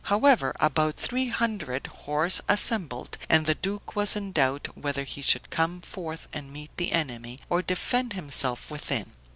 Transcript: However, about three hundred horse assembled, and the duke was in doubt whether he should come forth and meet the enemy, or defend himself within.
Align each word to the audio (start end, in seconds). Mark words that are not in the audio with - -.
However, 0.05 0.55
about 0.59 0.95
three 0.95 1.27
hundred 1.29 1.85
horse 1.85 2.41
assembled, 2.49 3.19
and 3.29 3.45
the 3.45 3.53
duke 3.53 3.95
was 3.95 4.15
in 4.15 4.31
doubt 4.31 4.75
whether 4.75 5.03
he 5.03 5.21
should 5.21 5.51
come 5.51 5.79
forth 5.79 6.27
and 6.33 6.51
meet 6.51 6.75
the 6.77 6.91
enemy, 6.91 7.37
or 7.51 7.61
defend 7.61 8.13
himself 8.13 8.71
within. 8.71 9.11